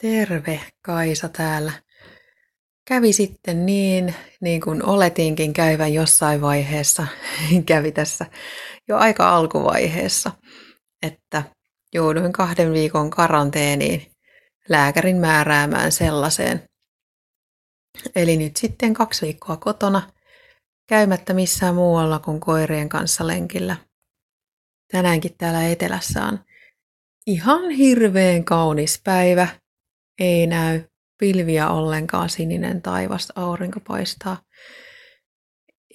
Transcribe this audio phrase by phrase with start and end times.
[0.00, 1.72] Terve, Kaisa täällä.
[2.88, 7.06] Kävi sitten niin, niin kuin oletinkin käyvän jossain vaiheessa,
[7.66, 8.26] kävi tässä
[8.88, 10.30] jo aika alkuvaiheessa,
[11.02, 11.42] että
[11.94, 14.12] jouduin kahden viikon karanteeniin
[14.68, 16.62] lääkärin määräämään sellaiseen.
[18.16, 20.10] Eli nyt sitten kaksi viikkoa kotona,
[20.88, 23.76] käymättä missään muualla kuin koirien kanssa lenkillä.
[24.92, 26.38] Tänäänkin täällä etelässä on
[27.26, 29.48] ihan hirveän kaunis päivä,
[30.18, 30.82] ei näy
[31.18, 34.42] pilviä ollenkaan, sininen taivas, aurinko paistaa.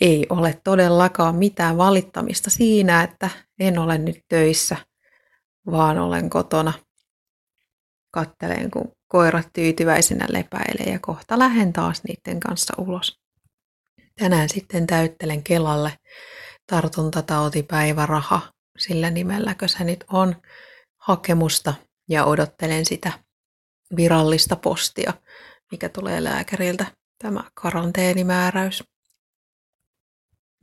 [0.01, 4.77] Ei ole todellakaan mitään valittamista siinä, että en ole nyt töissä,
[5.71, 6.73] vaan olen kotona.
[8.11, 13.19] Kattelen, kun koirat tyytyväisenä lepäilee ja kohta lähden taas niiden kanssa ulos.
[14.19, 15.93] Tänään sitten täyttelen Kelalle
[16.67, 18.41] tartuntatautipäiväraha,
[18.77, 20.35] sillä nimelläkö se nyt on,
[20.97, 21.73] hakemusta
[22.09, 23.11] ja odottelen sitä
[23.95, 25.13] virallista postia,
[25.71, 26.85] mikä tulee lääkäriltä,
[27.19, 28.83] tämä karanteenimääräys.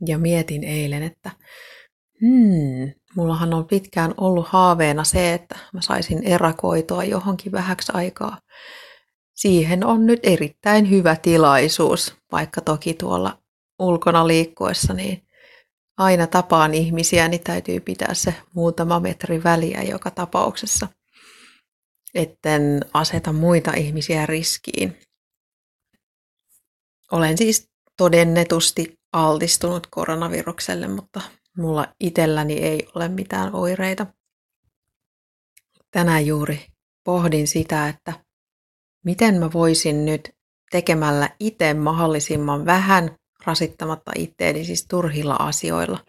[0.05, 1.31] Ja mietin eilen, että
[2.21, 8.37] hmm, mullahan on pitkään ollut haaveena se, että mä saisin erakoitua johonkin vähäksi aikaa.
[9.33, 13.37] Siihen on nyt erittäin hyvä tilaisuus, vaikka toki tuolla
[13.79, 15.23] ulkona liikkuessa niin
[15.97, 20.87] aina tapaan ihmisiä, niin täytyy pitää se muutama metri väliä joka tapauksessa–
[22.13, 24.97] etten aseta muita ihmisiä riskiin.
[27.11, 31.21] Olen siis todennetusti altistunut koronavirukselle, mutta
[31.57, 34.05] mulla itselläni ei ole mitään oireita.
[35.91, 36.65] Tänään juuri
[37.03, 38.13] pohdin sitä, että
[39.05, 40.29] miten mä voisin nyt
[40.71, 45.99] tekemällä itse mahdollisimman vähän rasittamatta itteeni siis turhilla asioilla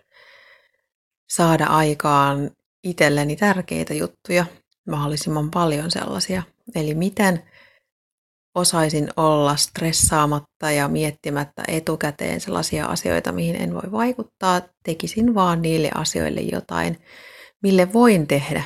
[1.28, 2.50] saada aikaan
[2.84, 4.46] itselleni tärkeitä juttuja,
[4.88, 6.42] mahdollisimman paljon sellaisia.
[6.74, 7.42] Eli miten
[8.54, 14.62] osaisin olla stressaamatta ja miettimättä etukäteen sellaisia asioita, mihin en voi vaikuttaa.
[14.84, 16.98] Tekisin vaan niille asioille jotain,
[17.62, 18.64] mille voin tehdä,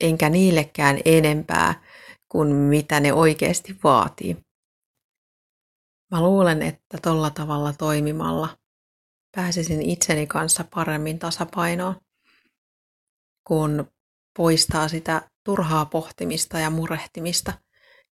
[0.00, 1.82] enkä niillekään enempää
[2.28, 4.36] kuin mitä ne oikeasti vaatii.
[6.10, 8.48] Mä luulen, että tolla tavalla toimimalla
[9.36, 11.94] pääsisin itseni kanssa paremmin tasapainoon,
[13.46, 13.86] kun
[14.36, 17.52] poistaa sitä turhaa pohtimista ja murehtimista,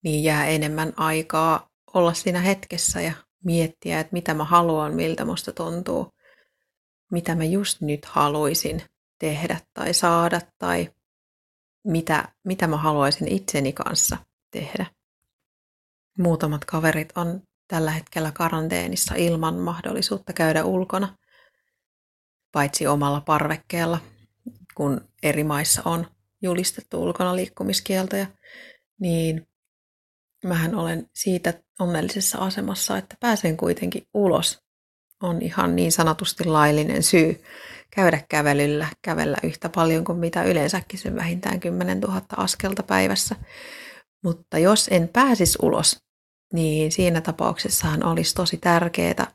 [0.04, 3.12] niin jää enemmän aikaa olla siinä hetkessä ja
[3.44, 6.12] miettiä, että mitä mä haluan, miltä musta tuntuu,
[7.12, 8.82] mitä mä just nyt haluaisin
[9.18, 10.90] tehdä tai saada tai
[11.84, 14.16] mitä, mitä mä haluaisin itseni kanssa
[14.50, 14.86] tehdä.
[16.18, 21.16] Muutamat kaverit on tällä hetkellä karanteenissa ilman mahdollisuutta käydä ulkona,
[22.52, 23.98] paitsi omalla parvekkeella,
[24.74, 28.26] kun eri maissa on julistettu ulkona liikkumiskieltoja,
[29.00, 29.46] niin
[30.44, 34.58] mähän olen siitä onnellisessa asemassa, että pääsen kuitenkin ulos.
[35.22, 37.42] On ihan niin sanotusti laillinen syy
[37.90, 43.36] käydä kävelyllä, kävellä yhtä paljon kuin mitä yleensäkin sen vähintään 10 000 askelta päivässä.
[44.24, 46.02] Mutta jos en pääsisi ulos,
[46.52, 49.32] niin siinä tapauksessahan olisi tosi tärkeää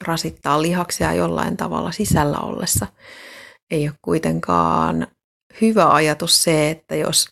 [0.00, 2.86] rasittaa lihaksia jollain tavalla sisällä ollessa.
[3.70, 5.06] Ei ole kuitenkaan
[5.60, 7.28] hyvä ajatus se, että jos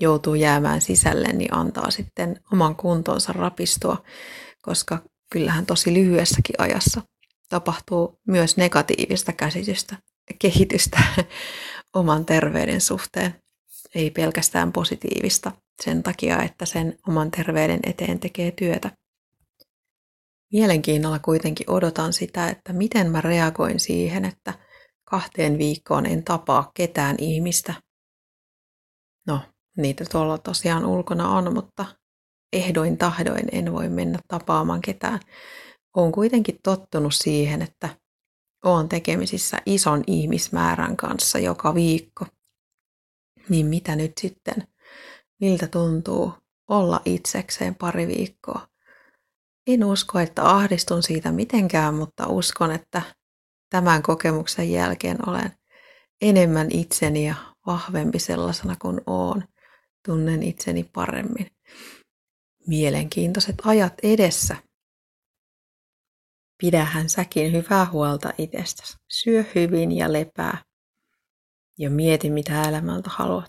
[0.00, 4.04] joutuu jäämään sisälle, niin antaa sitten oman kuntonsa rapistua,
[4.62, 4.98] koska
[5.32, 7.02] kyllähän tosi lyhyessäkin ajassa
[7.48, 9.96] tapahtuu myös negatiivista käsitystä
[10.38, 11.02] kehitystä
[11.94, 13.34] oman terveyden suhteen.
[13.94, 15.52] Ei pelkästään positiivista
[15.84, 18.90] sen takia, että sen oman terveyden eteen tekee työtä.
[20.52, 24.54] Mielenkiinnolla kuitenkin odotan sitä, että miten mä reagoin siihen, että
[25.12, 27.74] kahteen viikkoon en tapaa ketään ihmistä.
[29.26, 29.40] No,
[29.76, 31.84] niitä tuolla tosiaan ulkona on, mutta
[32.52, 35.20] ehdoin tahdoin en voi mennä tapaamaan ketään.
[35.96, 37.88] Olen kuitenkin tottunut siihen, että
[38.64, 42.26] olen tekemisissä ison ihmismäärän kanssa joka viikko.
[43.48, 44.68] Niin mitä nyt sitten?
[45.40, 46.32] Miltä tuntuu
[46.68, 48.68] olla itsekseen pari viikkoa?
[49.66, 53.02] En usko, että ahdistun siitä mitenkään, mutta uskon, että
[53.72, 55.52] tämän kokemuksen jälkeen olen
[56.20, 57.34] enemmän itseni ja
[57.66, 59.44] vahvempi sellaisena kuin oon.
[60.06, 61.46] Tunnen itseni paremmin.
[62.66, 64.56] Mielenkiintoiset ajat edessä.
[66.58, 68.96] Pidähän säkin hyvää huolta itsestäsi.
[69.08, 70.64] Syö hyvin ja lepää.
[71.78, 73.40] Ja mieti, mitä elämältä haluat